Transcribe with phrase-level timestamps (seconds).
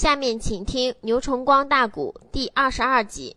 [0.00, 3.34] 下面请听牛崇光大鼓第二十二集。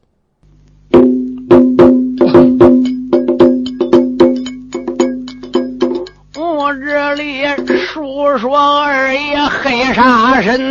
[6.37, 7.41] 我这里
[7.87, 10.69] 叔说二爷黑杀神，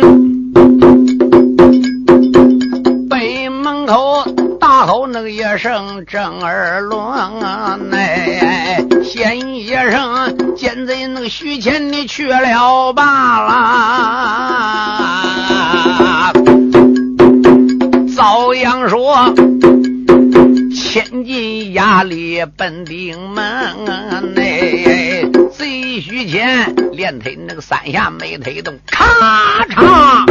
[3.09, 4.23] 北门口
[4.81, 6.99] 大吼那个一声正二轮，
[7.91, 16.33] 哎，先一声奸贼那个徐前你去了罢了，
[18.15, 19.31] 遭殃说。
[20.73, 24.80] 千金压力奔顶门，内贼
[26.01, 30.25] 须前连推那个三下没推动，咔嚓！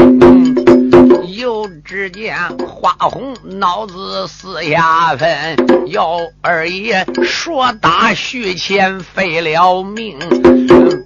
[1.38, 5.56] 又只见花红脑子四下分，
[5.86, 10.18] 姚二爷说打徐前废了命，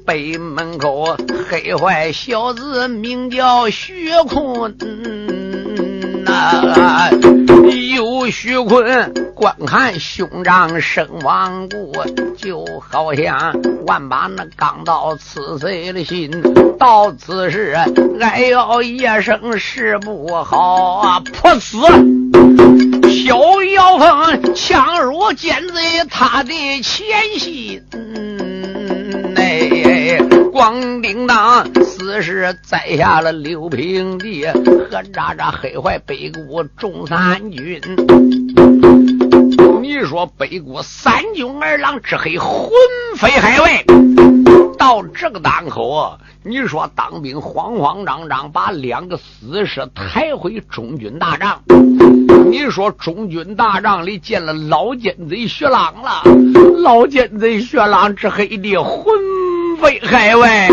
[0.05, 1.17] 北门口
[1.49, 5.54] 黑坏小子名叫徐坤。
[7.95, 11.93] 有徐坤观看兄长身亡故，
[12.37, 13.55] 就好像
[13.87, 16.31] 万把那钢刀刺碎了心。
[16.79, 17.77] 到此时，
[18.21, 21.21] 哀要一声是不好啊！
[21.21, 21.79] 破死！
[23.09, 27.83] 小妖风强如奸贼他的前心。
[30.55, 34.47] 光叮当，四是栽下了六平地，
[34.89, 37.81] 和渣渣黑坏北国众三军。
[39.83, 42.71] 你说北国三军二郎之黑魂
[43.17, 43.85] 飞海外，
[44.79, 51.65] 到这个档口，你说当兵慌慌张张，把两个死士抬回中军大帐。
[52.49, 56.23] 你说中军大帐里见了老奸贼薛朗了，
[56.79, 59.13] 老奸贼薛朗之黑的魂。
[59.85, 60.71] 北海外，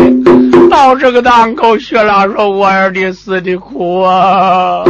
[0.70, 4.82] 到这个档口，薛朗说：“我儿子死的苦啊，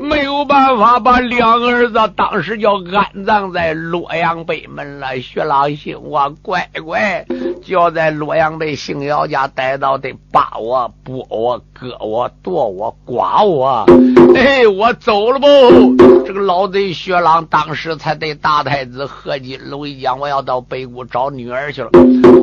[0.00, 7.24] 没有办法把两个儿子当时就安葬在洛阳北门了。”薛朗心我乖乖，
[7.62, 13.86] 就要在洛阳北姓姚家待到得扒我、剥我、割我、剁我、刮我。
[14.34, 15.96] 哎，我走了不？
[16.24, 21.90] 这个老贼薛朗当时才对大太子贺金龙一讲，我要到北谷找女儿去了。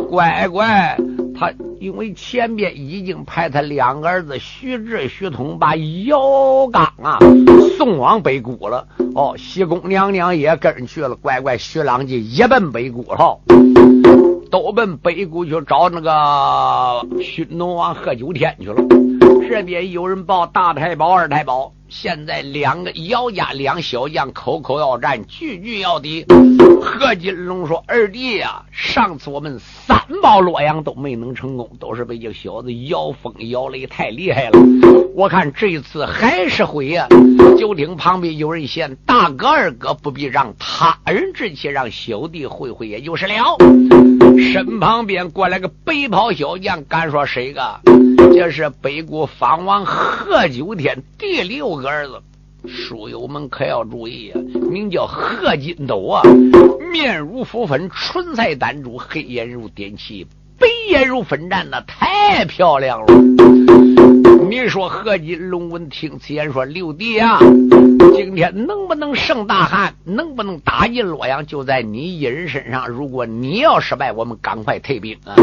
[0.10, 0.98] 乖乖，
[1.40, 7.18] 他因为前边已经派他两个儿子徐志、徐通把姚刚啊
[7.78, 8.86] 送往北谷了。
[9.16, 11.16] 哦，西宫娘娘也跟去了。
[11.16, 13.40] 乖乖，徐郎就一奔北谷了，
[14.52, 18.84] 都奔北谷去找那个勋农王贺九天去了。
[19.48, 21.72] 这边有人报大太保、二太保。
[21.90, 26.24] 现在两个姚家两小将口口要战，句句要敌。
[26.82, 34.60] 贺金龙说：“二弟呀，上次我们三包洛阳都没能成功，都是被这小子摇风、摇雷太厉害了。
[35.16, 37.08] 我看这一次还是会呀。”
[37.58, 43.58] 就听旁边有人嫌：“大哥、二哥不必让他人之气，让小弟会会也就是了。”
[44.38, 47.82] 身旁边过来个白袍小将，敢说谁个？
[48.34, 52.22] 这是北国方王贺九天第六个儿子，
[52.68, 54.40] 书友们可要注意啊！
[54.70, 56.22] 名叫贺金斗啊，
[56.92, 63.14] 面如浮粉，唇彩丹珠，黑眼如点漆，白眼如粉战，那太漂亮了。
[64.50, 67.38] 你说贺金龙闻听此言说：“六弟啊，
[68.16, 69.94] 今天能不能胜大汉？
[70.04, 71.46] 能不能打进洛阳？
[71.46, 72.90] 就在你一人身上。
[72.90, 75.36] 如果你要失败，我们赶快退兵啊！”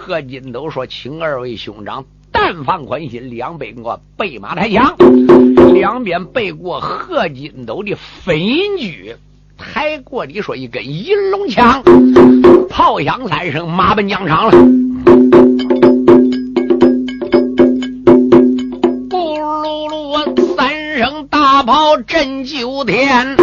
[0.00, 2.04] 贺金都说：“请二位兄长
[2.52, 4.96] 但放宽心，两边我备马抬枪。”
[5.72, 9.14] 两边背过贺金斗的分银驹，
[9.56, 11.80] 抬过你说一根银龙枪，
[12.68, 14.52] 炮响三声，马奔疆场了。
[19.08, 23.36] 咕噜噜，三声大炮震九天，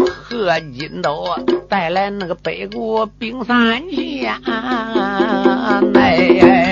[0.00, 4.34] 贺金斗啊带来那个北国兵三千，
[5.94, 6.63] 哎，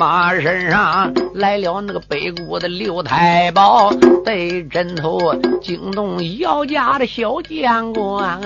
[0.00, 3.92] 马身上来了那个北国的刘太保，
[4.24, 8.40] 对枕头惊动姚家的小将官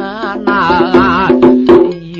[0.45, 1.29] 呐。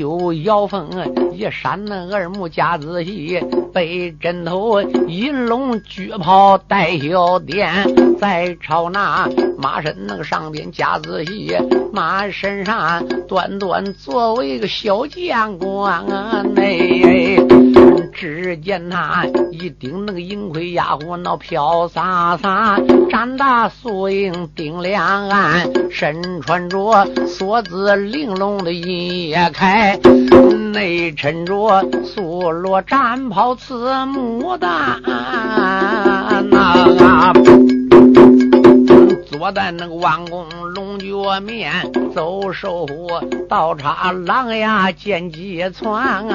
[0.05, 0.87] 有姚峰
[1.33, 3.39] 一闪那耳目加仔细，
[3.73, 7.73] 背枕头银龙举炮带小电，
[8.19, 11.57] 再朝那马身那个上边加仔细，
[11.91, 16.43] 马身上端端作为个小将官啊！
[16.53, 17.43] 内
[18.13, 22.79] 只见他一顶那个银盔压虎那飘洒洒，
[23.09, 29.94] 展大素影顶两岸，身穿着锁子玲珑的银叶铠。
[30.73, 35.01] 内衬着素罗战袍刺牡丹
[36.49, 36.59] 呐。
[36.99, 37.33] 啊
[39.37, 41.73] 坐在那个王公龙角面，
[42.13, 43.09] 走兽虎，
[43.49, 46.25] 倒插狼牙剑戟窜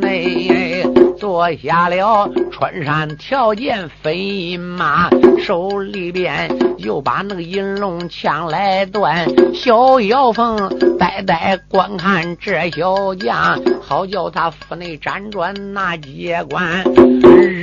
[0.00, 0.84] 内，
[1.18, 5.08] 坐下了穿山条件飞马，
[5.38, 9.26] 手里边又把那个银龙枪来断。
[9.54, 16.84] 小妖凤呆呆观看这小将，好叫他腹内辗转那机关。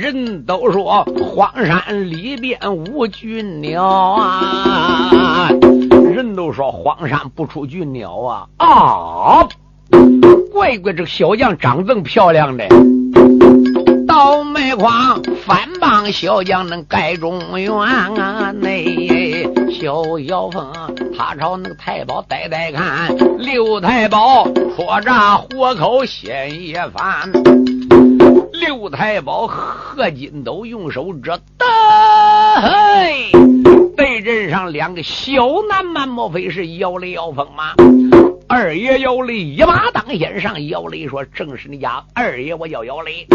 [0.00, 1.04] 人都说
[1.34, 4.87] 荒山里边无俊鸟啊，
[6.14, 9.48] 人都说荒山不出俊鸟啊啊！
[10.52, 12.66] 怪怪这个小将长这么漂亮的，
[14.06, 18.52] 倒霉筐反帮小将能盖中原啊！
[18.52, 20.72] 那小妖风
[21.16, 24.44] 他朝那个太保呆呆看，刘太保
[24.76, 27.30] 戳炸火口先一翻。
[28.52, 31.40] 六太保贺金斗用手遮，
[32.60, 33.30] 嘿，
[33.98, 37.74] 对阵上两个小南蛮，莫非是姚雷姚峰吗？
[38.46, 43.26] 二爷姚雷一马当先上，姚雷说：“正是你家二爷，我叫姚雷，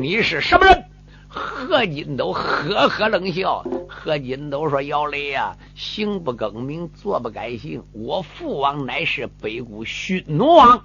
[0.00, 0.84] 你是什么人？”
[1.26, 3.64] 何金斗呵呵冷笑。
[3.88, 10.80] 何金斗说：“姚雷呀，行不更名，坐不改姓，我父王乃是北国勋奴王。”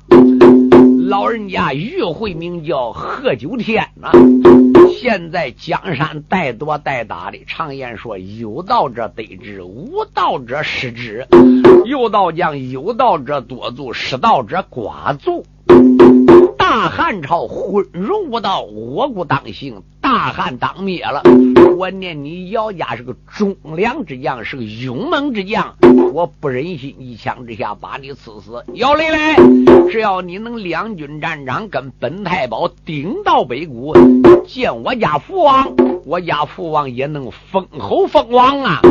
[1.09, 4.11] 老人家玉会名叫贺九天呐，
[4.93, 11.25] 现在江山代多代打的，常言说有道者得之，无道者失之。
[11.85, 15.43] 有道讲有道者多助，失道者寡助。
[16.69, 21.23] 大汉朝昏庸无道，我国当行，大汉当灭了。
[21.75, 25.75] 我念你姚家是个忠良之将，是个勇猛之将，
[26.13, 28.63] 我不忍心一枪之下把你刺死。
[28.75, 29.35] 姚雷雷，
[29.89, 33.95] 只要你能两军战场跟本太保顶到北谷，
[34.45, 35.75] 见我家父王，
[36.09, 38.81] 我家父王也能封侯封王啊！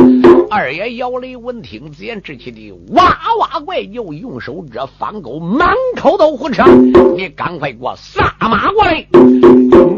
[0.49, 6.63] 二爷姚雷闻听自言之气的哇哇怪叫，用手遮方狗，满口都胡扯。
[7.17, 7.73] 你赶快。
[7.73, 9.05] 给我撒马过来！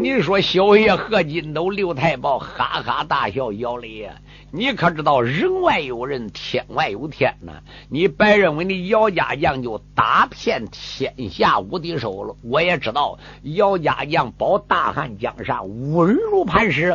[0.02, 4.10] 你说小爷何金斗、刘太保哈哈大笑，姚雷呀，
[4.54, 7.54] 你可知道人外有人，天外有天呢？
[7.88, 12.36] 你别认为你姚家将就打遍天下无敌手了。
[12.42, 15.56] 我也知道姚家将保大汉江山
[15.94, 16.94] 稳如磐石。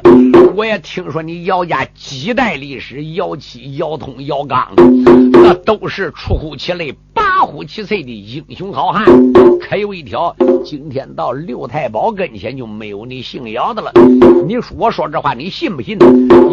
[0.55, 4.73] 我也听说你姚家几代历史，姚七、姚通、姚刚，
[5.31, 6.95] 那都是出乎其类。
[7.15, 9.05] 大呼其岁的英雄好汉，
[9.59, 13.91] 可有一条，今天到刘太保跟前就没有你姓姚的了。
[14.47, 15.99] 你说我说这话，你信不信？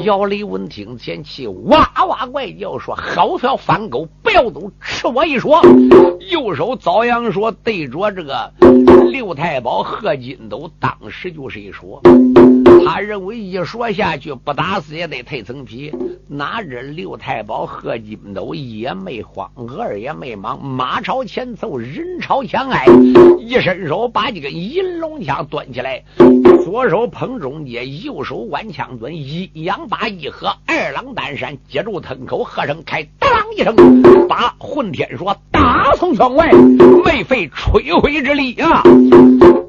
[0.05, 5.61] 姚雷闻听，前妻哇哇怪叫，说：“好条反狗，不要走吃我一说。”
[6.31, 8.53] 右手遭阳说对着这个
[9.11, 12.01] 刘太保贺金斗，当时就是一说。
[12.85, 15.93] 他认为一说下去，不打死也得蜕层皮。
[16.27, 20.63] 哪知刘太保贺金斗也没慌，儿也没忙。
[20.65, 22.87] 马朝前走，人朝前挨，
[23.39, 26.03] 一伸手把这根银龙枪端起来，
[26.65, 33.75] 左手捧中间，右手挽枪墩，一扬把一合，二郎担山，接住藤口，喝声开，当一声，
[34.27, 36.51] 把混天说打从窗外，
[37.05, 38.83] 没费吹灰之力啊！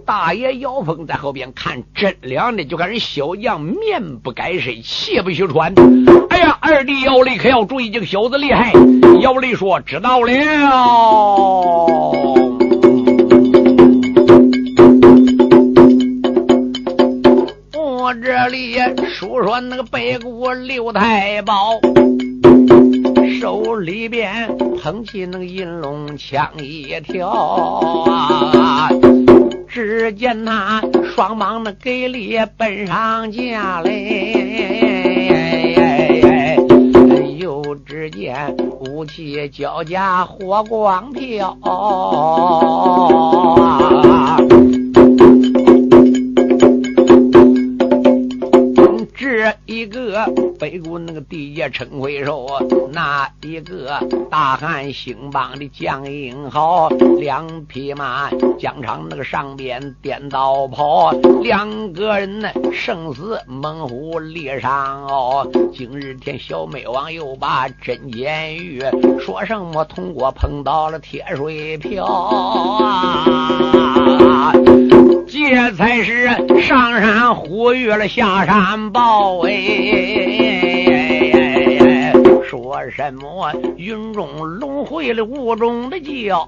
[0.05, 5.73] 大爷姚峰在后边看真亮的，就看人小将面不改色，气不虚传。
[6.29, 8.71] 哎呀，二弟姚雷可要注意，这个小子厉害。
[9.21, 10.31] 姚雷说：“知道了。”
[17.73, 18.75] 我这里
[19.07, 21.79] 说说那个北国刘太保，
[23.41, 28.87] 手里边捧起那个银龙枪一条啊，
[29.75, 30.81] 只见那
[31.13, 34.15] 双膀那给力奔上架嘞。
[37.37, 41.57] 又只见武器交加，火光飘。
[49.45, 50.25] 这一个
[50.59, 52.47] 北国那个地界称魁首，
[52.91, 61.11] 那一个大汉兴邦的将英豪，两匹马疆场那个上边颠倒跑，
[61.43, 65.47] 两个人呢生死猛虎立上哦。
[65.71, 68.81] 今日天小妹王又把真监狱
[69.19, 73.25] 说什么通过碰到了铁水漂啊。
[75.27, 76.27] 这才是
[76.61, 79.51] 上山呼吁了下山报哎，
[82.47, 83.51] 说什么？
[83.77, 86.47] 云中龙会了雾中的叫，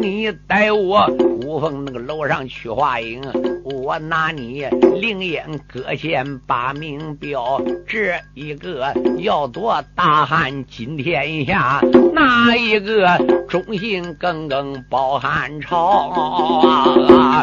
[0.00, 1.06] 你带我
[1.46, 3.20] 五凤那个楼上取画影，
[3.84, 4.64] 我拿你
[4.98, 11.82] 灵眼搁线把名标，这一个要夺大汉金天下，
[12.14, 13.06] 那一个
[13.46, 15.76] 忠心耿耿保汉朝
[17.10, 17.42] 啊？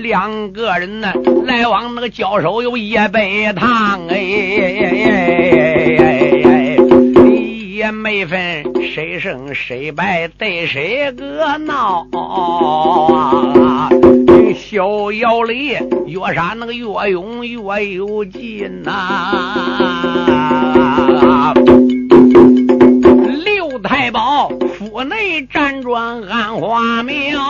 [0.00, 1.12] 两个人呢，
[1.44, 4.16] 来往那个交手有一杯汤哎，
[7.74, 13.67] 也没分谁胜谁败，对谁个闹啊？
[14.58, 15.70] 逍遥里
[16.06, 19.32] 越杀那个越勇越有劲呐！
[23.44, 27.40] 刘太保府内辗转暗花庙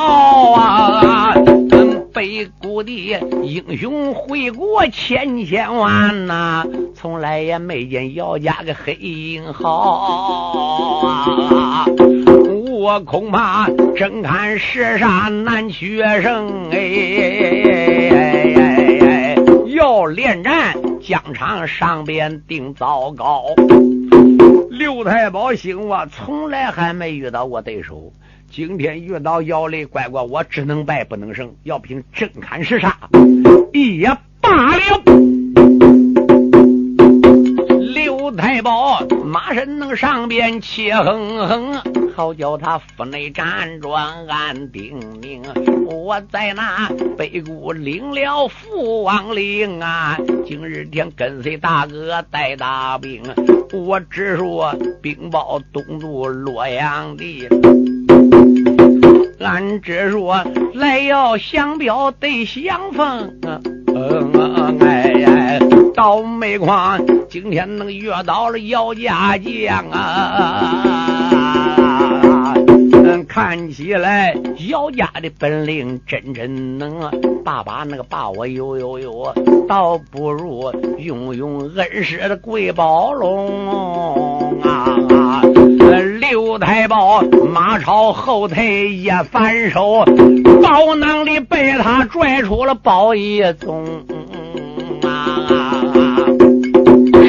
[0.52, 1.34] 啊！
[2.12, 9.70] 北谷的英雄回国千千万呐，从来也没见姚家个黑影好
[11.06, 11.57] 啊！
[12.88, 16.78] 我恐怕真看世上难取胜哎！
[19.66, 23.44] 要恋战，疆场上边定糟糕。
[24.70, 28.10] 刘太保醒我，从来还没遇到过对手。
[28.50, 32.96] 今天遇到姚雷，乖乖，我只能败不能胜，要凭真砍实杀
[33.74, 35.02] 也罢了。
[37.92, 41.82] 刘太保马身能上边气哼哼，
[42.18, 45.40] 好叫他府内辗转安定宁。
[45.86, 53.22] 我在那北谷领了父王令啊，今日天跟随大哥带大兵，
[53.72, 57.46] 我只说兵报东都洛阳地。
[59.38, 60.44] 俺只说
[60.74, 63.32] 来要相表得相逢，
[63.94, 65.60] 嗯哎，
[65.94, 66.98] 倒霉狂，
[67.28, 71.57] 今天能遇到了姚家将啊！
[73.28, 74.34] 看起来
[74.68, 77.12] 姚家的本领真真能啊！
[77.44, 79.34] 爸爸那个把我呦呦呦，
[79.68, 85.42] 倒不如用用恩师的贵宝龙啊！
[86.18, 90.04] 刘太保马超后退一反手，
[90.62, 93.84] 包囊里被他拽出了宝一宗
[95.02, 96.26] 啊！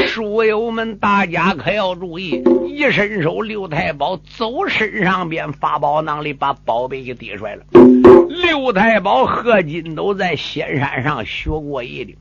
[0.08, 2.44] 书友们，大家可要注意，
[2.80, 7.64] 一伸手，刘太保走身上边，发宝囊里把宝贝给递出来了。
[8.42, 12.16] 刘太保贺金斗在仙山上学过艺的，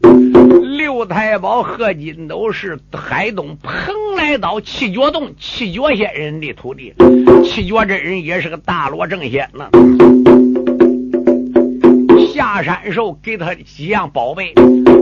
[0.76, 6.92] 刘太保贺金斗是海东蓬莱岛七绝洞七绝仙人的徒弟，
[7.44, 9.70] 七绝真人也是个大罗正仙呢。
[12.50, 14.54] 大山时候给他几样宝贝，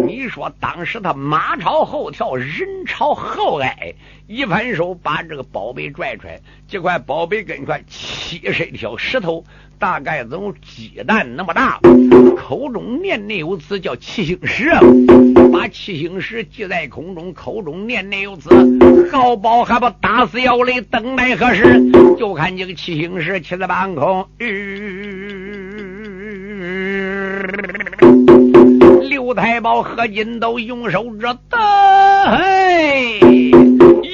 [0.05, 3.95] 你说当时他马朝后跳，人朝后挨，
[4.27, 9.45] 一反手把这个宝贝拽出来，这块宝贝跟块七十条石头，
[9.79, 11.79] 大概有鸡蛋那么大，
[12.37, 14.69] 口中念念有词，叫七星石，
[15.53, 18.51] 把七星石系在空中，口中念念有词，
[19.13, 21.93] 好宝还不打死妖雷，等待何时？
[22.19, 24.27] 就看这个七星石骑在半空。
[29.17, 31.59] 刘太保何金都用手着的，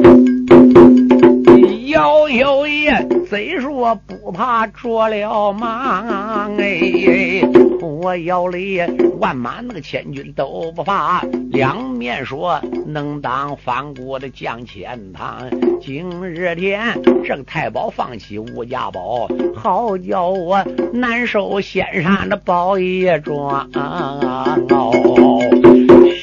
[1.86, 7.40] 姚小爷虽说不怕着了马哎，
[7.80, 8.80] 我腰里
[9.20, 15.48] 万马那个千军都不怕，两面说能当反国的将前堂。
[15.80, 23.70] 今日天这个太保放弃吴家宝，好叫我难受仙山的宝一桩。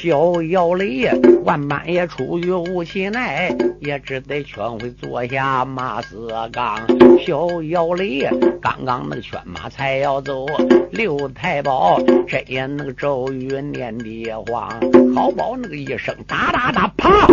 [0.08, 1.06] 小姚雷
[1.44, 6.80] 万般也出于无其奈，也只得劝回坐下马四刚。
[7.20, 8.26] 小姚雷
[8.62, 10.46] 刚刚那个劝马才要走，
[10.92, 14.70] 刘太保这也那个咒语念的慌，
[15.14, 17.28] 好宝那个一声哒哒哒，啪，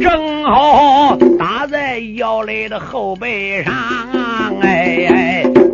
[0.00, 3.74] 正好打在姚雷的后背上，
[4.60, 5.09] 哎哎。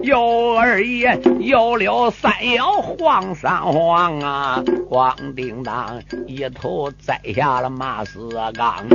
[0.06, 8.86] 姚二爷摇了三摇，晃三晃啊，咣叮当，一头栽下了马四刚。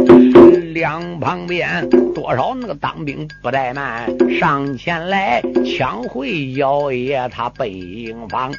[0.74, 8.50] 两旁边多少那个当兵不怠慢，上前来抢回姚爷他背营房。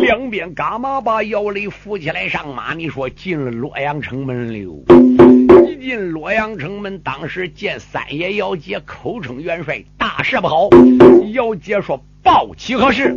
[0.00, 2.74] 两边干嘛把姚雷扶起来上马？
[2.74, 5.43] 你说进了洛阳城门了。
[5.80, 10.68] 进洛阳城门，当时见三爷姚杰口称元帅，大事不好。
[11.32, 13.14] 姚杰说：“报喜何事？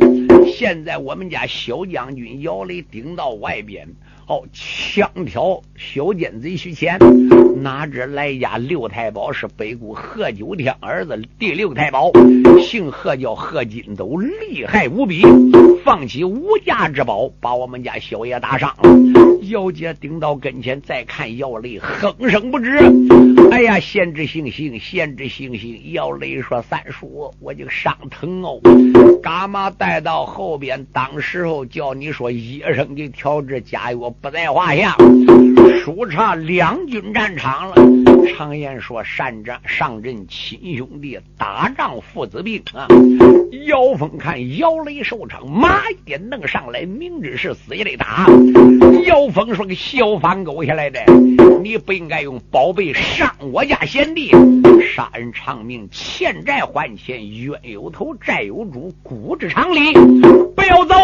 [0.52, 3.88] 现在我们家小将军姚雷顶到外边。”
[4.28, 6.98] 哦，枪挑小奸贼徐谦，
[7.62, 12.12] 哪知来家六太保是北固贺九天儿子第六太保，
[12.60, 15.22] 姓贺叫贺金斗，厉害无比，
[15.82, 19.37] 放起无价之宝把我们家小爷打伤了。
[19.48, 22.78] 姚姐顶到跟前，再看姚雷哼声不止。
[23.50, 25.92] 哎呀，先知行行，先知行行。
[25.92, 28.60] 姚雷说：“三叔，我就伤疼哦。”
[29.22, 30.86] 干嘛带到后边？
[30.92, 34.10] 当时候叫你说医生给调制假药。
[34.10, 34.96] 不在话下，
[35.82, 37.97] 输差两军战场了。
[38.26, 42.86] 常言说：“上阵上阵亲兄弟，打仗父子兵啊。”
[43.66, 48.26] 姚峰看姚雷受伤，马也弄上来，明知是死也得打。
[49.04, 51.00] 姚峰说：“个小反狗下来的，
[51.62, 54.30] 你不应该用宝贝伤我家贤弟，
[54.94, 59.92] 杀人偿命，欠债还钱，冤有头债有主，古之常理。
[60.54, 60.94] 不要走，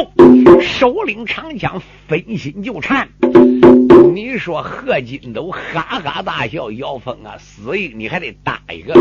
[0.60, 3.08] 手领长枪，分心就颤。”
[4.02, 8.94] 你说贺金斗哈哈大笑，姚峰啊，死硬你还得打一个。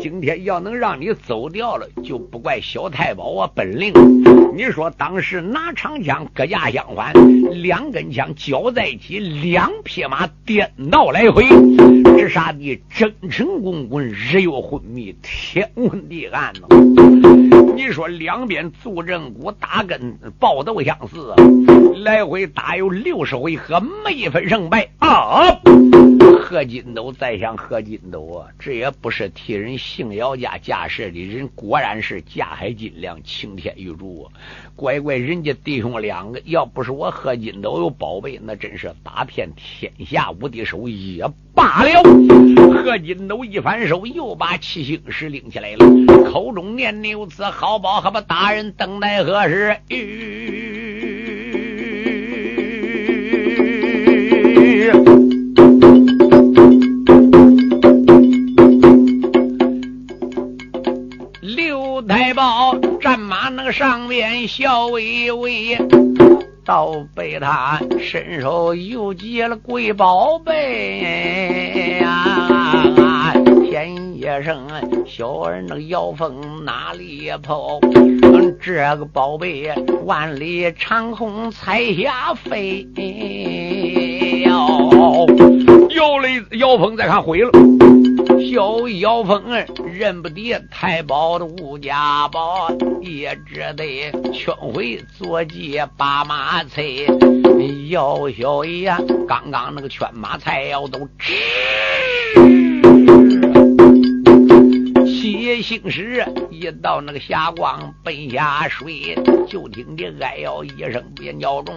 [0.00, 3.92] 今天要能让你走掉了，就不怪小太保啊本领。
[4.54, 7.12] 你说当时拿长枪，各架相还，
[7.52, 11.44] 两根枪交在一起，两匹马颠倒来回，
[12.18, 16.66] 直杀的征程滚滚，日月昏迷，天昏地暗呢。
[17.76, 21.32] 你说两边坐阵鼓打跟抱斗相似，
[22.02, 25.60] 来回打有六十回合，没分胜败啊！
[26.48, 34.32] 贺金斗再想贺金斗啊，这也不是替人姓姚家架势的人，果然是架海金梁，擎天玉柱啊！
[34.74, 41.22] 乖乖，人家弟兄两个，要不是我贺金斗有宝贝，那真是打遍天下无敌手也
[41.54, 42.02] 罢了。
[42.82, 49.76] 贺金斗一反手，又把七星石拎起来了，口中念念有词：“好宝，还把大人等待何时？”
[63.72, 65.78] 上面笑微微，
[66.64, 73.34] 倒被他伸手又接了贵宝贝呀！
[73.64, 74.66] 天一声，
[75.06, 77.78] 小儿那个姚峰哪里跑？
[78.60, 79.70] 这个宝贝
[80.04, 82.86] 万里长空彩霞飞。
[85.90, 87.50] 姚雷姚峰再看毁了，
[88.52, 89.42] 小姚峰
[89.86, 92.68] 认不得太保的吴家宝，
[93.00, 97.06] 也只得劝回坐骑把马催。
[97.88, 98.94] 姚小爷
[99.26, 101.08] 刚刚那个劝马才要都
[105.58, 109.18] 七星石一到那个霞光奔下水，
[109.48, 111.74] 就听见哀嚎一声，别叫中，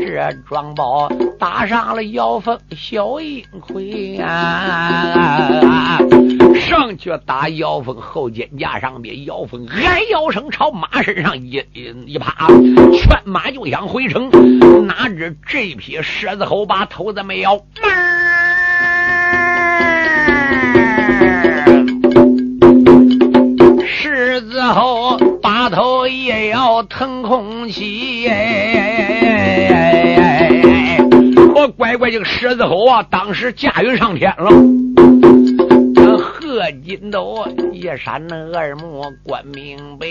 [0.00, 6.00] 这庄宝打上了妖风小阴魁啊！
[6.56, 14.28] 上去打妖风后肩架上边，妖风哀叫声朝马身上一一一趴，劝马就想回城，
[14.88, 17.60] 哪知这匹狮子猴把头子没咬。
[23.92, 28.28] 狮子吼把头也要腾空起，
[31.54, 34.50] 我乖乖这个狮子吼啊，当时驾驭上天了。
[36.18, 40.06] 贺金斗一闪那二目，观明白。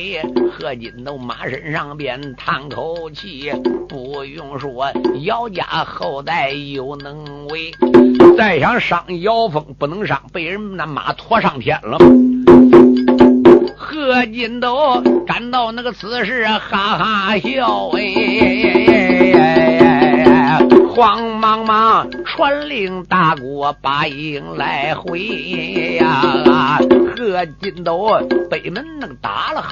[0.51, 3.51] 贺金斗马身上边叹口气，
[3.87, 7.71] 不用说，姚家后代有能为。
[8.37, 11.97] 再想伤姚峰，不能伤，被人那马驮上天了。
[14.09, 19.37] 贺金斗感到那个此时哈哈笑哎，
[20.95, 25.19] 慌忙忙传令大国把营来回
[26.01, 26.79] 呀！
[27.15, 28.19] 贺金斗
[28.49, 29.63] 北门那个打了。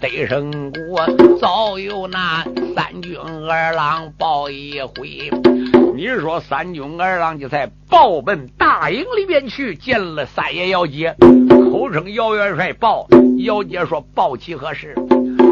[0.00, 1.04] 得胜国
[1.40, 3.18] 早有那三军
[3.50, 5.28] 二郎报一回，
[5.96, 11.16] 你说三军二郎就在报奔大营里边去见了三爷姚杰，
[11.72, 13.08] 口称姚元帅报。
[13.38, 14.94] 姚杰说报其何事？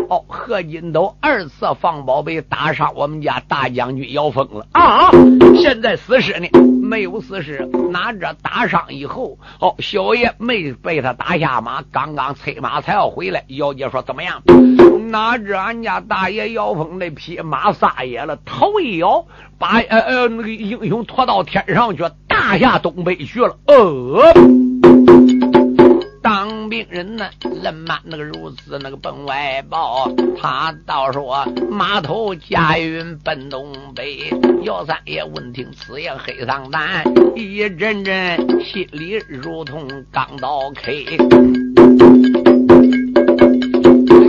[0.09, 5.11] 哦，何金斗二次放宝贝打伤我们家大将军姚峰了啊！
[5.57, 6.49] 现在死尸呢？
[6.87, 13.45] 没有死尸，拿着打伤以后，哦，小爷没被他打下马，刚刚催马才要回来。
[13.49, 14.43] 姚姐说怎么样？
[15.11, 19.27] 拿着俺家大爷姚峰那匹马撒野了，头一摇，
[19.59, 23.59] 把呃呃那个英雄拖到天上去，大下东北去了。
[23.67, 24.96] 呃。
[26.27, 27.31] 当兵人呢，
[27.63, 30.11] 人马那个如此那个奔外报，
[30.43, 34.35] 他倒说码头驾云奔东北。
[34.65, 37.05] 姚三爷闻听此言黑桑胆，
[37.37, 40.93] 一阵阵心里如同钢刀砍。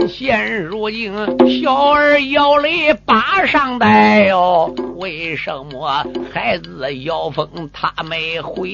[0.08, 1.14] 现如今，
[1.62, 8.70] 小儿摇雷把上带哟，为什么孩子摇风他没回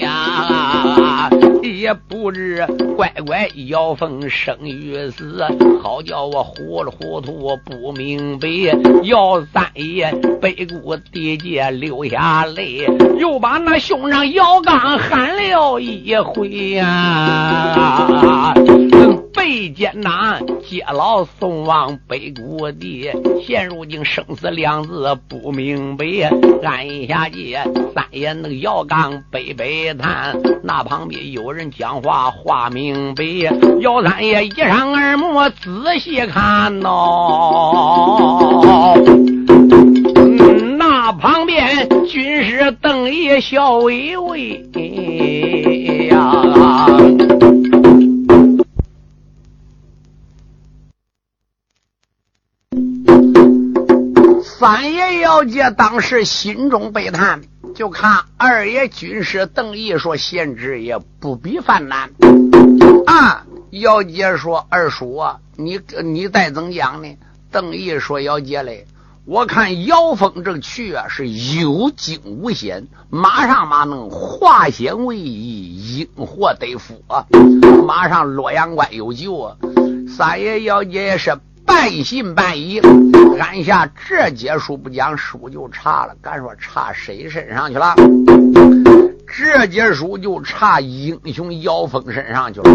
[0.00, 1.30] 呀？
[1.62, 5.44] 也不知乖乖摇风生与死，
[5.82, 8.48] 好叫我糊里糊涂不明白。
[9.04, 12.86] 姚三爷背过地界流下泪，
[13.18, 18.54] 又把那兄长姚刚喊了一回呀。
[19.32, 23.10] 被艰难接老送往北谷地，
[23.46, 26.04] 现如今生死两字不明白。
[26.62, 27.62] 按下界
[27.94, 33.24] 三爷那个姚刚悲悲叹，那旁边有人讲话话明白。
[33.80, 36.86] 姚三爷一上耳目仔细看喏，
[40.76, 44.60] 那旁边军师邓爷笑微微
[46.08, 46.32] 呀。
[54.60, 57.40] 三爷姚杰当时心中悲叹，
[57.74, 62.10] 就看二爷军师邓毅说：“贤侄也不必犯难。”
[63.08, 67.08] 啊，姚杰说：“二叔啊，你你再怎讲呢？”
[67.50, 68.86] 邓毅说：“姚杰嘞，
[69.24, 77.24] 我看姚峰这去啊，是有惊无险，马上马能化险为夷，因祸得福啊！
[77.86, 79.56] 马上洛阳关有救啊！”
[80.14, 81.34] 三爷姚杰也是。
[81.70, 82.80] 半信半疑，
[83.38, 86.16] 按下这节书不讲，书就差了。
[86.20, 87.94] 敢说差谁身上去了？
[89.24, 92.68] 这节书就差英雄姚峰身上去了。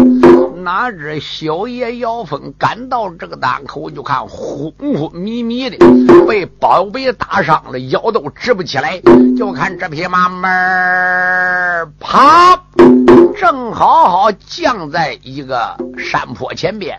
[0.56, 5.76] 哪知小爷姚峰赶到这个档口，就看昏昏迷迷的，
[6.26, 8.98] 被宝贝打伤了，腰都直不起来。
[9.36, 12.62] 就看这匹马儿啪。
[13.38, 16.98] 正好好降在一个山坡前边，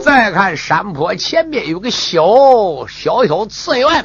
[0.00, 2.24] 再看山坡前边有个小
[2.88, 4.04] 小小寺院。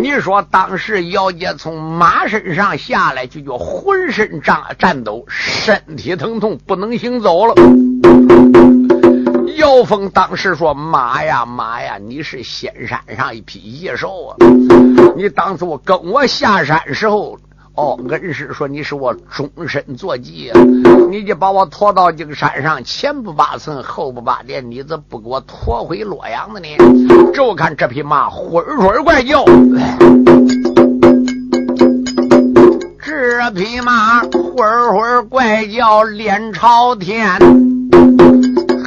[0.00, 7.54] 你说当时姚杰从马身上下来，就叫浑身战颤抖，身体疼痛，不能行走了。
[9.56, 14.36] 姚峰当时说：“妈呀妈呀，你是仙山上一匹野兽啊！
[15.16, 17.38] 你当初跟我下山时候。”
[17.76, 20.52] 哦，恩师说你是我终身坐骑，
[21.10, 26.68] 你就把我拖到这个山上，前不八层，后不八点，你怎不给我拖回洛阳的呢？
[27.32, 29.44] 就看这匹马混混怪叫，
[33.02, 37.38] 这匹马混混怪叫脸朝天，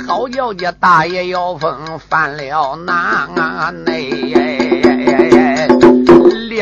[0.05, 4.62] 好叫这大爷要风犯了难内。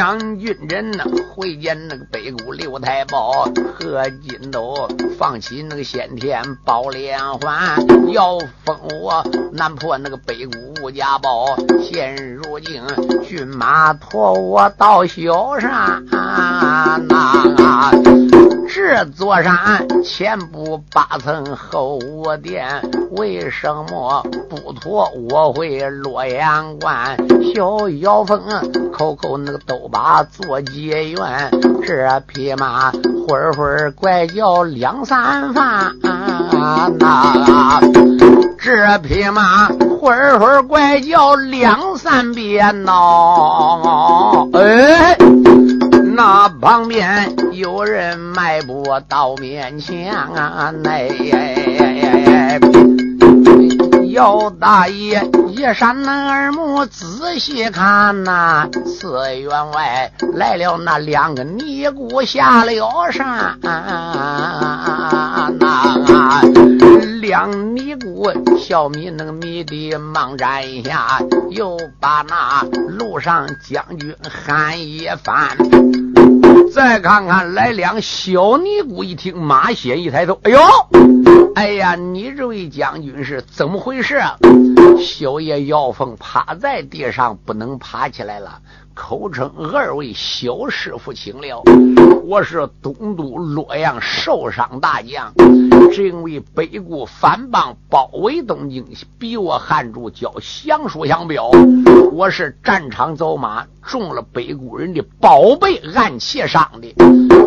[0.01, 7.75] 两军人呢会见那个北谷刘太保何金斗，放起那个先天宝莲花，
[8.11, 11.55] 要封我南破那个北谷吴家堡。
[11.83, 12.81] 现如今
[13.21, 18.31] 骏马驮我到小山那。
[18.73, 22.81] 这座山前不八层后五殿，
[23.12, 27.17] 为什么不驮我回洛阳关？
[27.53, 28.41] 小妖风
[28.93, 31.51] 口口那个都把做结缘，
[31.86, 32.91] 这匹马
[33.27, 35.93] 会会怪叫两三番，
[36.97, 37.81] 那
[38.57, 39.67] 这匹马
[39.99, 45.40] 会会怪叫两三遍呐，哎。
[46.23, 51.07] 那旁边有人迈步到面前啊，那
[54.12, 62.71] 姚大爷一扇那耳目仔细看呐，寺院外来了那两个尼姑下了
[63.12, 63.57] 山，
[65.60, 66.43] 那
[67.19, 75.57] 两尼姑小米那个米的忙站下，又把那路上将军喊一番。
[76.73, 80.60] 再看看来两小尼姑，一听马歇一抬头，哎呦，
[81.56, 84.21] 哎呀，你这位将军是怎么回事？
[84.99, 88.60] 小爷姚凤趴在地上，不能爬起来了。
[88.93, 91.63] 口称二位小师傅请了，
[92.25, 95.34] 我是东都洛阳受伤大将，
[95.89, 98.86] 正为北固反帮包围东京，
[99.17, 101.50] 逼我汉主交降书降表。
[102.12, 106.96] 我是战场走马，中了北固人的宝贝，暗器伤的，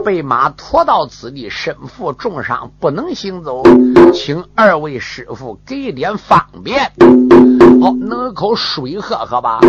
[0.05, 3.63] 被马拖到此地，身负重伤，不能行走，
[4.13, 6.91] 请二位师傅给点方便。
[7.81, 9.61] 好，弄口水喝喝吧。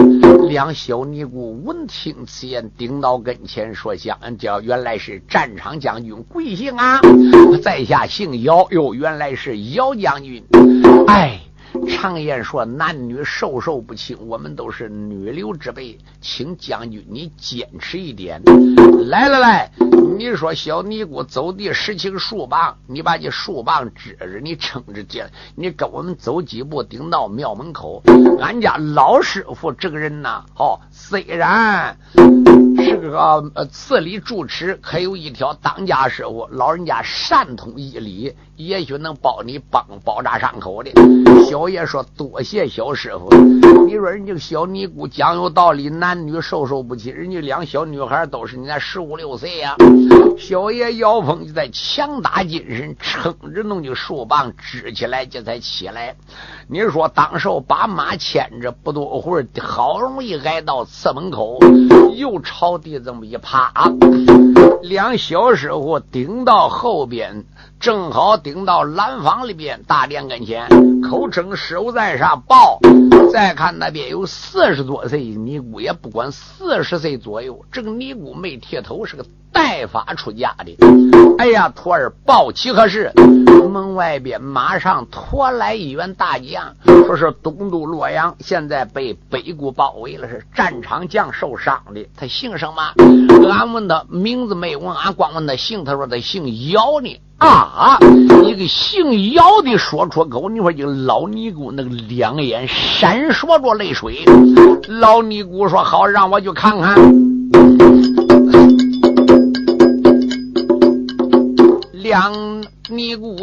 [0.47, 7.01] 两小尼姑闻听此言，顶到跟前说：“将叫原来是战场将军，贵姓啊？
[7.61, 10.41] 在下姓姚，哦哟，原来是姚将军。
[11.07, 11.41] 哎。”
[11.89, 18.41] 常言说，男女授受不亲，我们都是女流之辈，请将军你坚持一点。
[19.09, 19.71] 来来来，
[20.17, 28.01] 你说小尼姑走地拾起个树棒，你把这树棒支着，你撑着肩，你跟我们走几步，顶到庙门口。
[28.39, 31.97] 俺家老师傅这个人呐，哦，虽然。
[32.83, 33.19] 是个
[33.53, 40.91] 呃，赐礼主持，可有一条当家师傅，老人家善通医理，也许能帮你帮包扎伤口的。
[41.45, 43.29] 小爷说多谢小师傅。
[43.85, 49.75] 你说人家小尼姑讲有道理，男女授受不亲，人家两小女孩都是你那十五六岁呀。
[50.37, 56.15] 小爷姚峰就在强打精神，撑着弄的树棒支起来，这才起来。
[56.67, 61.59] 你说当时候把马牵着，不多会儿，好容易挨到寺门口，
[62.15, 63.71] 又朝地这么一趴，
[64.81, 67.45] 两小师傅顶到后边，
[67.79, 70.67] 正好顶到蓝房里边大殿跟前，
[71.01, 72.79] 口称手在上报。
[73.31, 79.25] 再看那边有四十多岁尼姑，也不管四十岁左右，这个尼姑没剃头，是个。
[79.55, 80.75] 代发出家的，
[81.37, 83.09] 哎呀，徒儿报喜何事？
[83.15, 86.75] 门外边马上拖来一员大将，
[87.05, 92.05] 说是东都洛阳现在被北国包围了，是战场将受伤的。
[92.17, 93.49] 他姓什么？
[93.49, 95.85] 俺问他名字没问，俺光问他姓。
[95.85, 97.17] 他说他姓姚呢。
[97.37, 97.97] 啊，
[98.45, 104.25] 一个姓姚的说出口，你说这老尼姑那个两眼闪烁着泪水。
[104.87, 106.95] 老尼姑说：“好，让我去看看。”
[111.91, 113.35] 两尼姑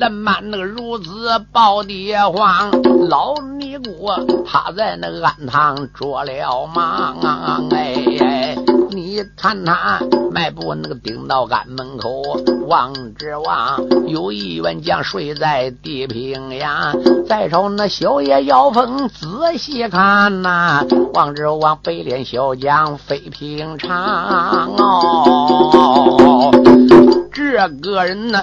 [0.00, 1.10] 人满那个孺子
[1.52, 2.70] 抱爹慌，
[3.08, 4.06] 老尼姑
[4.44, 7.18] 趴在那安堂着了忙。
[7.20, 7.96] 啊哎，
[9.36, 10.00] 看他
[10.32, 12.22] 迈步那个顶到俺门口，
[12.66, 16.92] 望之望有一员将睡在地平呀。
[17.26, 19.26] 再瞅那小爷姚峰仔
[19.58, 26.50] 细看呐，望之望北脸小将非平常哦。
[27.32, 28.42] 这个人呢，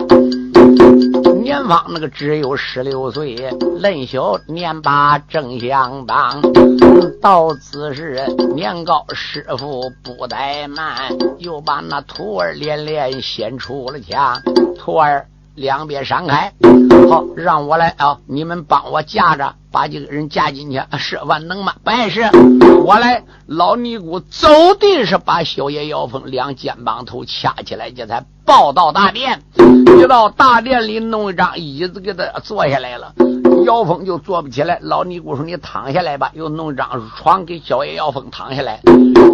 [1.33, 3.35] 年方那个只有十六岁，
[3.81, 6.41] 嫩小年把正相当。
[7.21, 10.95] 到此时年高师傅不怠慢，
[11.39, 14.41] 又把那徒儿连连先出了墙。
[14.77, 16.53] 徒儿两边闪开，
[17.09, 18.19] 好，让我来啊！
[18.27, 19.55] 你们帮我架着。
[19.75, 21.73] 把这个人架进去，是万能吗？
[21.83, 22.21] 不碍事，
[22.85, 23.21] 我来。
[23.45, 24.47] 老尼姑走
[24.79, 29.43] 的是把小爷姚峰两肩膀头掐起来，这才抱到大殿。
[29.99, 33.13] 一到大殿里，弄一张椅子给他坐下来了。
[33.65, 34.79] 姚峰就坐不起来。
[34.81, 38.79] 老尼姑说：“你躺下来吧。”又弄张床给小爷姚峰躺下来。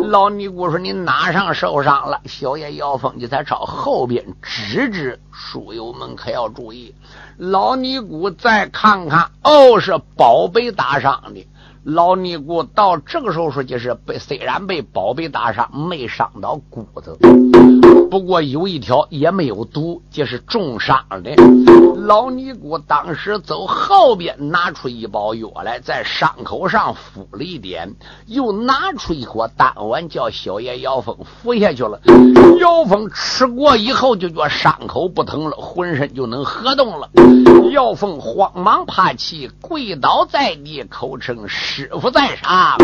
[0.08, 6.94] 老尼姑说：“你哪上受伤了？”小爷姚峰就才朝后边指指：“书友们可要注意。”
[7.38, 11.46] 老尼姑再看看，哦，是宝宝贝打赏的。
[11.84, 17.18] 老尼姑到这个时候说，就是被虽然被宝贝打伤，没伤到骨头，
[18.12, 21.32] 不过有一条也没有毒，就是重伤的。
[21.98, 27.96] 老尼姑当时走后边拿出一包药来，在伤口上敷了一点，
[28.28, 32.00] 又拿出一颗丹丸，叫小爷姚峰服下去了。
[32.60, 37.10] 姚峰吃过以后，就觉伤口不疼了，浑身就能合动了。
[37.72, 41.48] 姚峰慌忙爬起，跪倒在地，口称。
[41.74, 42.76] 师傅在上，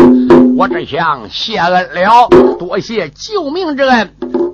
[0.56, 2.26] 我只想谢恩了，
[2.58, 4.10] 多谢救命之恩。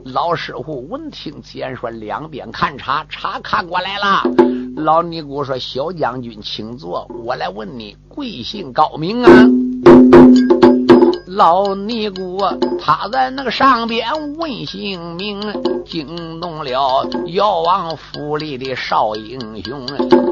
[0.07, 4.29] 老师傅闻听此言，说：“两边看茶，茶看过来了。”
[4.75, 7.09] 老尼姑说：“小将军，请坐。
[7.25, 9.31] 我来问你，贵姓高名啊？”
[11.35, 12.39] 老尼姑
[12.81, 15.41] 他在那个上边问姓名，
[15.85, 19.85] 惊动了药王府里的少英雄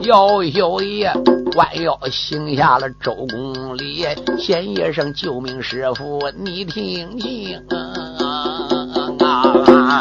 [0.03, 1.13] 姚小爷，
[1.57, 4.07] 弯腰行下了周公礼，
[4.39, 7.61] 先一声救命师傅，你听清
[9.19, 10.01] 啊！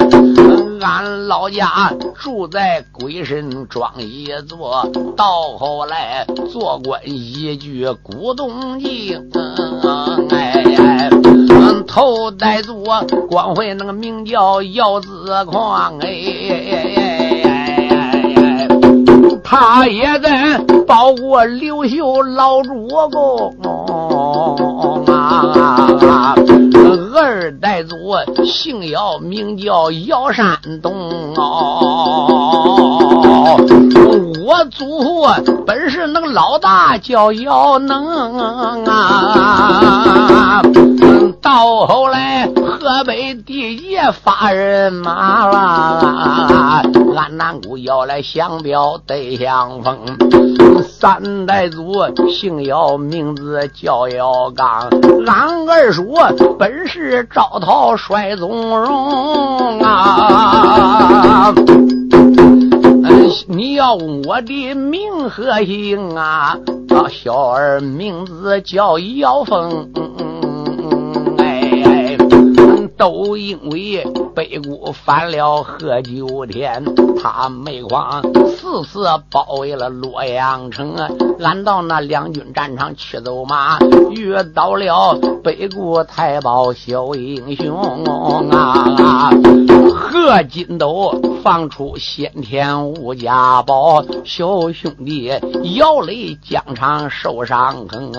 [0.81, 8.79] 俺老家住在鬼神庄一座，到后来做官一句古董
[11.87, 12.83] 头戴族
[13.29, 15.09] 光辉那个名叫姚子
[15.45, 16.09] 矿，哎，
[19.43, 20.57] 他也在
[20.87, 23.53] 保过刘秀老主公
[25.13, 26.35] 啊。
[27.13, 27.97] 二代祖
[28.45, 30.93] 姓姚，名叫姚山东
[31.35, 32.71] 哦。
[34.51, 35.25] 我祖父
[35.65, 38.37] 本是那个老大，叫姚能
[38.83, 40.61] 啊。
[41.41, 46.83] 到后来河北地界发人马了，
[47.15, 49.97] 俺南姑要来相表对相逢。
[50.83, 51.93] 三代祖
[52.29, 54.89] 姓姚，名字叫姚刚。
[55.25, 56.13] 俺二叔
[56.59, 61.53] 本是招讨帅宗荣啊。
[63.47, 66.57] 你要问我的名和姓啊？
[67.09, 69.89] 小儿名字叫姚峰。
[69.95, 72.17] 嗯嗯，哎
[72.97, 74.03] 都因为
[74.35, 76.83] 北姑翻了贺九天，
[77.21, 80.95] 他没慌，四次包围了洛阳城。
[81.39, 83.77] 俺到那两军战场去走马，
[84.11, 88.03] 遇到了北姑太保小英雄
[88.51, 89.31] 啊！
[89.95, 91.13] 贺金斗
[91.43, 95.31] 放出先天无家宝，小兄弟
[95.75, 98.11] 姚雷疆场受伤坑。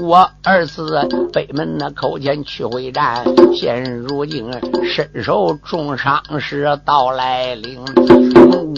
[0.00, 4.48] 我二次北门那口前去会战，现如今
[4.84, 7.78] 身受重伤时到来临。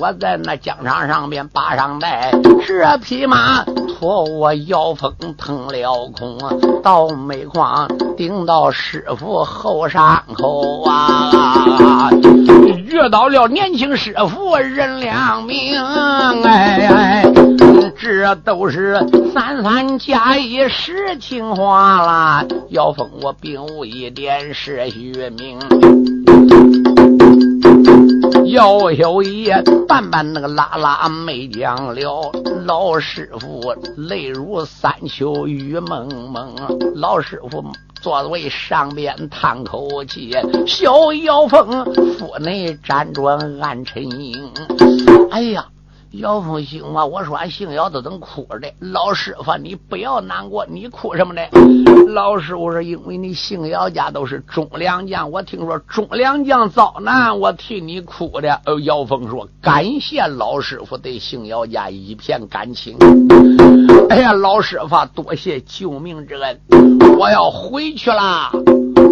[0.01, 2.33] 我在那疆场上边把上带，
[2.67, 6.39] 这匹马托我摇风腾了空，
[6.83, 12.09] 到煤矿顶到师傅后山口啊，
[12.87, 15.75] 遇到了年轻师傅任良明，
[16.45, 17.25] 哎哎，
[17.99, 18.99] 这都是
[19.33, 22.45] 三三加一实情话啦。
[22.71, 25.59] 姚峰，我并无一点是虚名。
[28.47, 32.33] 姚小爷半半那个拉拉没讲了，
[32.65, 36.55] 老师傅泪如三秋雨蒙蒙。
[36.97, 37.65] 老师傅
[38.01, 40.33] 坐位上边叹口气，
[40.67, 41.85] 小姚峰
[42.19, 44.35] 腹内辗转暗沉吟。
[45.31, 45.67] 哎呀！
[46.13, 47.07] 姚峰姓嘛？
[47.07, 48.73] 我说俺姓姚都等哭的。
[48.81, 51.41] 老师傅，你不要难过，你哭什么呢？
[52.09, 58.61] 老师傅说，因为你姓姚家都是忠良将，我听说忠良将遭难，我替你哭的。
[58.67, 62.97] 哦，姚峰说，感谢老师傅对姓姚家一片感情。
[64.09, 66.61] 哎呀，老师傅，多谢救命之恩，
[67.17, 68.51] 我要回去了。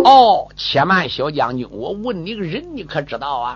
[0.04, 3.54] 哦，且慢，小将军，我问你个人，你可知道啊？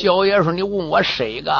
[0.00, 1.52] 小爷说，你问我谁个？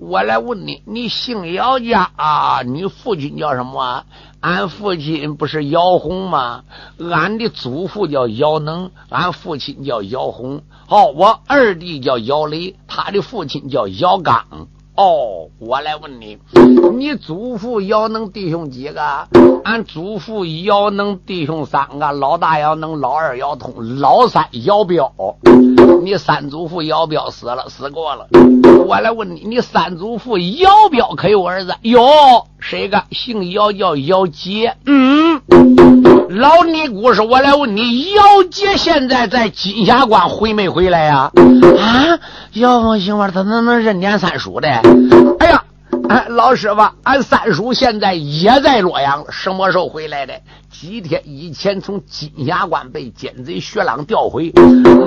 [0.00, 2.62] 我来问你，你姓姚家啊？
[2.62, 4.04] 你父亲叫什么？
[4.40, 6.64] 俺父亲不是姚红吗？
[6.98, 10.62] 俺的祖父叫姚能，俺父亲叫姚红。
[10.86, 14.68] 好，我二弟叫姚雷，他的父亲叫姚刚。
[14.96, 16.38] 哦，我来问你，
[16.96, 19.28] 你祖父姚能弟兄几个？
[19.62, 25.12] 俺祖父姚能弟兄三个，老大姚能，老二姚通，老三姚彪。
[26.02, 28.26] 你三祖父姚彪死了，死过了。
[28.86, 31.74] 我来问你，你三祖父姚彪可有儿子？
[31.82, 32.00] 有，
[32.58, 33.02] 谁个？
[33.10, 34.76] 姓姚，叫姚杰。
[34.86, 35.42] 嗯，
[36.28, 41.30] 老尼姑说，我来问你，姚杰现在在金霞关回没回来呀？
[41.78, 42.18] 啊，
[42.54, 44.68] 姚凤媳妇，他怎能认点三叔的？
[45.38, 45.62] 哎呀！
[46.08, 50.34] 哎，老师傅，俺三叔现在也在洛阳了，什么时候回来的？
[50.70, 54.52] 几天以前从金霞关被奸贼薛朗调回，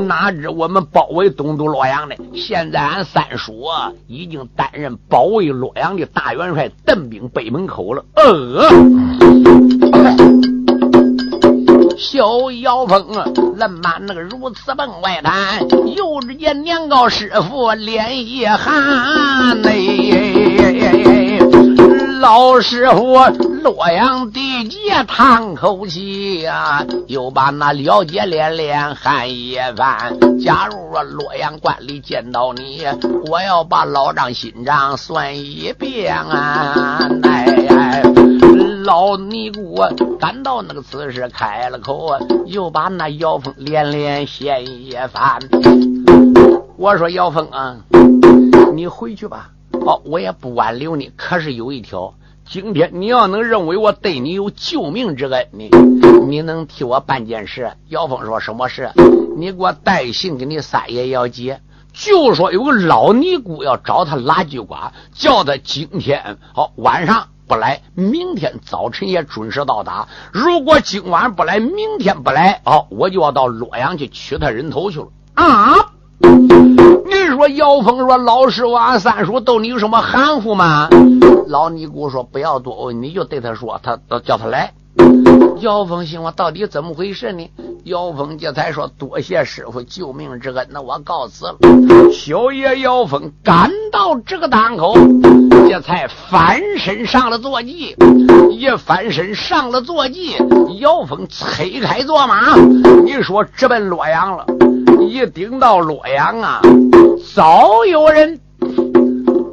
[0.07, 2.15] 哪知我们包围东都洛阳的。
[2.33, 8.03] 现在俺三叔啊，已经担任保卫洛阳的大元帅，邓兵北门口了。
[8.15, 8.69] 呃，
[11.99, 13.25] 小妖风啊，
[13.57, 21.39] 愣满那个如此奔外滩，又只见年糕师傅脸一寒嘞。
[22.21, 23.17] 老师傅，
[23.63, 30.17] 洛阳地界叹口气呀，又把那了解连连喊一番。
[30.39, 32.85] 假如说洛阳观里见到你，
[33.29, 37.09] 我要把老账新账算一遍啊！
[37.23, 38.01] 哎，
[38.83, 39.75] 老尼姑
[40.19, 45.39] 赶到那个此时开了口，又把那姚峰连连嫌一番。
[46.77, 47.77] 我说姚峰啊，
[48.73, 49.51] 你回去吧。
[49.85, 51.11] 哦，我也不挽留你。
[51.15, 52.13] 可是有一条，
[52.49, 55.69] 今天你要能认为我对你有救命之恩，你
[56.27, 57.71] 你能替我办件事？
[57.89, 58.91] 姚峰说什么事？
[59.35, 61.61] 你给我带信给你三爷姚杰，
[61.93, 70.07] 就说有个老尼姑要找他拉锯瓜，叫他今天好晚上不来，明天早晨也准时到达。
[70.31, 75.73] 如果今晚不来，明天不来，哦，我就要到洛阳去取他人头去了啊！
[76.21, 80.89] 你说姚峰说老师我俺三叔逗你有什么含糊吗？
[81.47, 84.73] 老尼姑说不要多问，你就对他说，他叫他来。
[85.61, 87.49] 姚峰心我到底怎么回事呢？
[87.83, 91.57] 姚峰这才说：“多谢师傅救命之恩，那我告辞了。”
[92.13, 94.93] 小爷姚峰赶到这个档口，
[95.67, 97.95] 这才翻身上了坐骑，
[98.51, 100.35] 一翻身上了坐骑，
[100.79, 102.55] 姚峰催开坐马，
[103.03, 104.45] 你说直奔洛阳了。
[105.01, 106.61] 一顶到洛阳啊，
[107.33, 108.39] 早有人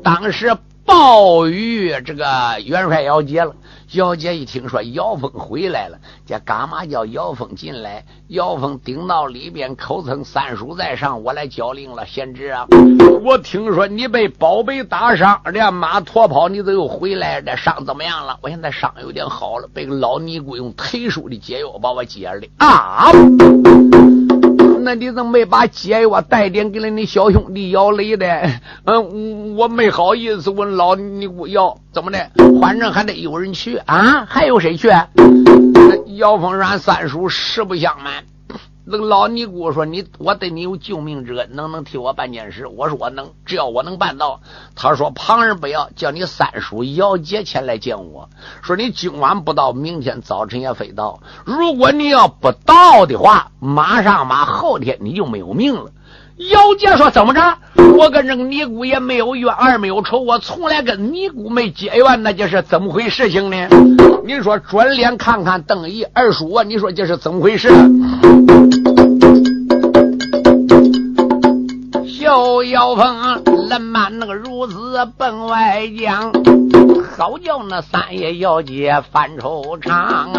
[0.03, 2.25] 当时报与这个
[2.65, 3.55] 元帅姚杰了。
[3.93, 8.05] 姚杰一听说姚峰回来了，这干嘛叫姚峰进来？
[8.29, 12.05] 姚峰顶到里边，口称三叔在上，我来交令了。
[12.05, 12.67] 贤侄啊，
[13.23, 18.37] 我听说你被宝贝打伤，连马驮跑，你都又回来，这伤怎么样了？
[18.43, 23.13] 我现在伤有点好了，被个老尼姑用忒书的解药把我解了啊！
[24.87, 28.49] 那你怎么没把解药带点给了你小兄弟姚雷的？
[28.85, 32.31] 嗯，我没好意思问老尼姑要怎么的，
[32.61, 34.25] 反正还得有人去啊！
[34.29, 34.89] 还有谁去？
[36.19, 38.23] 姚峰软三叔实不相瞒。
[38.89, 44.41] 那个老尼姑说：“你我对你有救命之恩，能不能替我办件事？”我说：“我能，只要我能办到。”
[44.77, 48.29] 他说：“旁人不要，叫你三叔姚杰前来见我。
[48.63, 51.19] 说你今晚不到，明天早晨也非到。
[51.45, 55.91] 如果你要不到的话，马上马后天你就没有命了。”
[56.53, 57.41] 姚杰说：“怎么着？
[57.99, 63.69] 我跟这个尼姑也没有冤，二没有仇，我从来跟尼姑没结怨，那这是怎么回事情呢？
[64.25, 67.69] 你说转脸看看邓毅二叔啊，你说这是怎么回事？”
[72.07, 76.33] 小姚峰冷满那个孺子奔外江，
[77.17, 80.33] 好叫那三爷姚杰犯愁肠。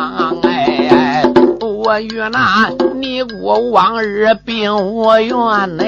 [0.44, 1.24] 哎。
[1.60, 5.32] 我与那尼姑往日并无缘
[5.78, 5.84] 呢，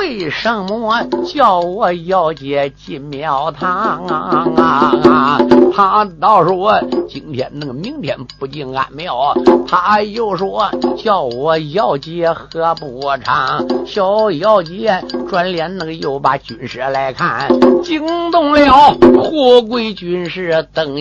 [0.00, 1.04] 为什么？
[1.26, 5.38] 叫我妖姐进庙堂啊？
[5.76, 9.34] 他倒说今天那个明天不进安庙，
[9.68, 13.62] 他又说叫我妖姐何不长？
[13.86, 17.50] 小姚姐转脸那个又把军师来看，
[17.82, 20.98] 惊动了富贵军师邓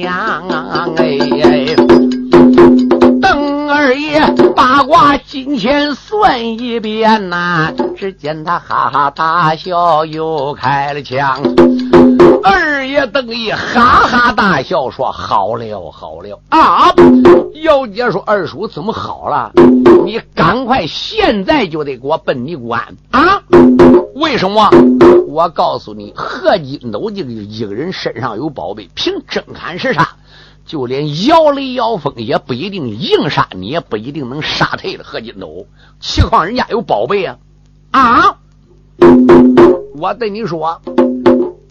[0.00, 0.46] 阳。
[0.96, 2.21] 哎，邓
[3.74, 4.20] 二爷
[4.54, 11.40] 八卦金钱算一遍呐，只见他哈哈大笑，又开了枪。
[12.44, 16.92] 二爷邓毅哈哈大笑说：“好了好了啊！”
[17.64, 19.50] 姚姐说：“二叔怎么好了？
[20.04, 23.42] 你赶快现在就得给我奔尼姑庵啊！
[24.14, 24.68] 为什么？
[25.28, 30.10] 我告诉你，何金斗这个一个人身上有宝贝，凭真砍是啥。”
[30.64, 35.66] 就连姚雷、姚峰也不一定硬杀你，也不一定能杀退了何金斗。
[36.00, 37.38] 何况人家有宝贝啊！
[37.90, 38.38] 啊！
[39.96, 40.80] 我对你说，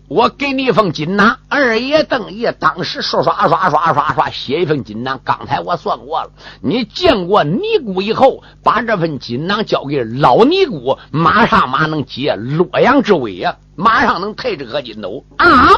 [0.08, 1.38] 我给你一封锦囊。
[1.52, 5.20] 二爷邓爷当时刷刷刷刷刷刷写一份锦囊。
[5.22, 6.30] 刚才我算过了，
[6.62, 13.58] 你见过尼姑以后，把这份锦囊交给老尼姑，马上马能解洛阳之危呀！
[13.76, 15.70] 马上能退这个金斗啊！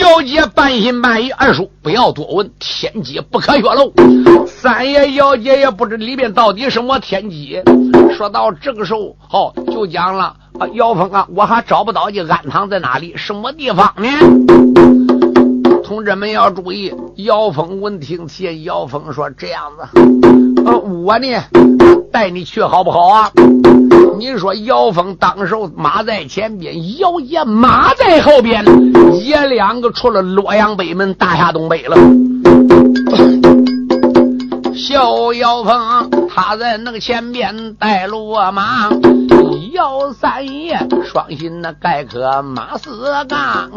[0.00, 3.92] 姚姐半信半疑，二叔不要多问，天机不可泄露。
[4.46, 7.60] 三爷姚姐也不知里边到底什么天机。
[8.16, 14.69] 说到这个时候，好就讲了啊，姚峰啊，我还找不到你安堂在哪里，什么地方呢？
[15.84, 21.26] 同志们要注意，姚峰闻听见姚峰说这样子，呃，我呢
[22.12, 23.30] 带你去好不好啊？
[24.18, 28.64] 你说姚峰当时马在前边，姚爷马在后边，
[29.24, 31.96] 爷两个出了洛阳北门，大下东北了。
[34.74, 38.88] 小姚峰他在那个前边带路啊马，
[39.72, 43.70] 姚三爷双心那盖可马四杠。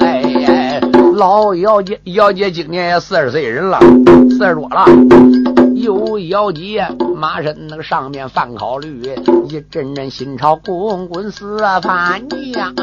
[0.00, 0.80] 哎，
[1.14, 3.78] 老姚姐，姚姐今年也四十岁人了，
[4.30, 4.86] 四十多了。
[5.74, 9.02] 有姚姐马身那个上面犯考虑，
[9.48, 12.74] 一阵阵心潮滚滚四翻江。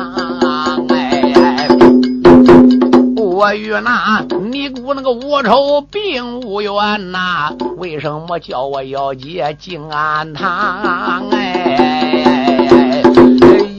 [3.35, 6.71] 我与那尼姑那个无仇并无冤
[7.11, 11.27] 呐，为什么叫我姚姐进安堂？
[11.31, 13.03] 哎，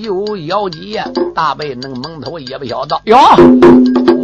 [0.02, 1.02] 有姚姐
[1.34, 3.16] 大背那个蒙头也不晓得哟。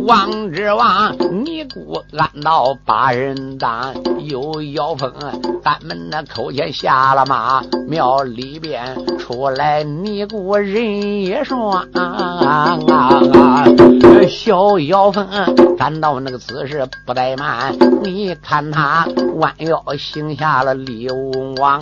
[0.06, 5.12] 王之王，尼姑按到八人当，有妖风，
[5.62, 13.64] 咱们那口前下了马，庙里边出来尼姑人一双啊啊，
[14.28, 15.28] 小妖风
[15.78, 17.72] 赶到那个此时不怠慢，
[18.02, 21.80] 你看他弯腰行下了李文王。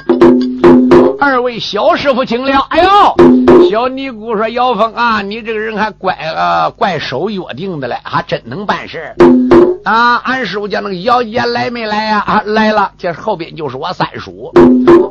[1.20, 9.14] 二位小师傅请了，哎呦，小尼姑说：“姚峰啊，你这个人还怪呃怪守约定的嘞，还真能办事
[9.84, 10.16] 啊！
[10.24, 12.24] 俺师傅叫那个姚姐来没来呀？
[12.26, 14.50] 啊，来了，这后边就是我三叔。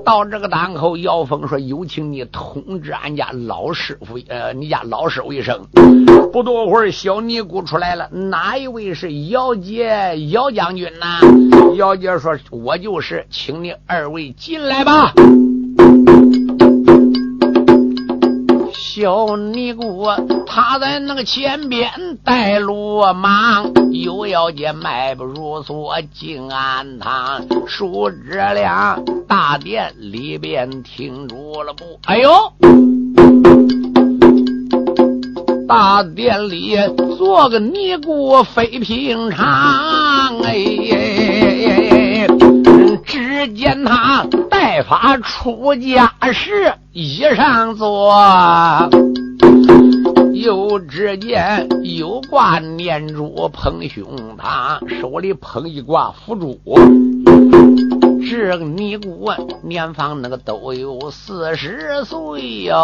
[0.04, 5.64] 到这个档口，姚峰说：有请你通知俺家老师傅，呃，你家老师傅一声。
[6.34, 10.20] 不多会儿，小尼姑出来了，哪一位是姚姐？
[10.32, 11.20] 姚将军呐？
[11.76, 15.14] 姚姐说：我就是，请你二位进来吧。”
[18.74, 20.08] 小尼姑，
[20.46, 21.90] 他在那个前边
[22.24, 31.86] 带路忙，又要见迈不如所进安堂，叔侄俩大殿里边停住了步。
[32.06, 32.30] 哎呦，
[35.66, 36.78] 大殿里
[37.18, 41.99] 坐个尼姑非平常哎。
[43.10, 48.88] 只见他带发出家时，衣上坐；
[50.36, 54.06] 又只见有挂念珠捧胸
[54.38, 56.60] 膛，手里捧一挂佛珠。
[58.30, 59.32] 这个尼姑
[59.64, 62.76] 年方那个都有四十岁哟，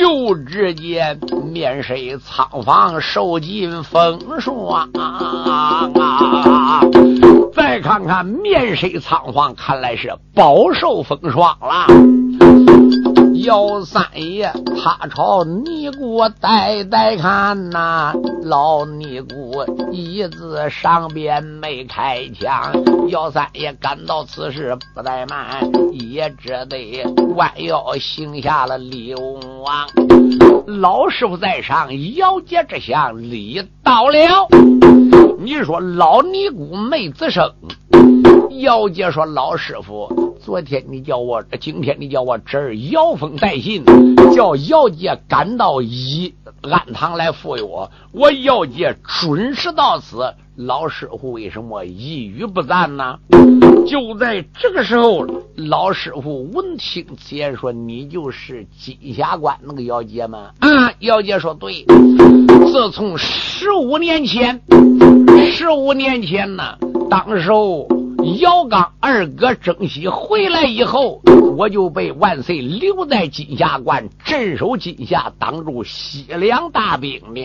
[0.00, 1.18] 又只见
[1.52, 5.90] 面色苍黄，受尽风霜啊！
[7.88, 13.17] 看看面色苍黄，看来是饱受风霜了。
[13.44, 14.50] 姚三爷，
[14.82, 18.12] 他朝尼姑呆呆看呐，
[18.42, 22.72] 老尼姑一字上边没开枪。
[23.08, 27.04] 姚三爷感到此事不怠慢，也只得
[27.36, 29.86] 弯腰行下了礼王。
[30.80, 34.48] 老师傅在上，姚杰之相礼到了。
[35.38, 37.52] 你说老尼姑没吱声。
[38.60, 43.84] 姚杰说：“老师傅，昨天你叫我，今天你叫我侄儿姚峰带信，
[44.34, 46.32] 叫姚杰赶到一
[46.62, 47.62] 安堂来赴约。
[48.12, 50.32] 我姚杰准时到此。
[50.56, 53.18] 老师傅为什么一语不赞呢？”
[53.86, 61.84] 就在这个时候，老师傅闻听此言，说：“你就是金霞关那个姚杰吗？”啊，姚杰说：“对。
[62.72, 64.62] 自从十五年前，
[65.52, 66.78] 十五年前呢，
[67.10, 67.86] 当时候。”
[68.36, 71.22] 姚刚二哥征西回来以后，
[71.56, 77.44] 我就被万岁留在金霞关镇守金霞，挡住西凉大兵呢。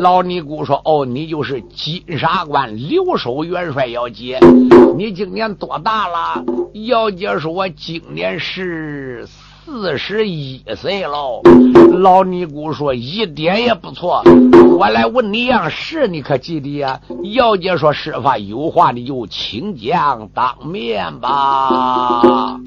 [0.00, 4.38] 老尼姑说：“哦，你就是金沙关留守元帅姚杰，
[4.96, 6.44] 你今年多大了？”
[6.86, 9.26] 姚杰说：“我今年是。”
[9.64, 11.40] 四十一岁喽，
[11.92, 14.22] 老尼姑说一点也不错。
[14.76, 17.00] 我来问你样事，你可记得呀？
[17.34, 22.58] 姚姐说：“师傅有话你就请讲，当面吧。”